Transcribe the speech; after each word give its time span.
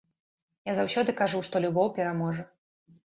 Я 0.69 0.73
заўсёды 0.79 1.15
кажу, 1.21 1.41
што 1.49 1.55
любоў 1.67 1.93
пераможа. 1.99 2.43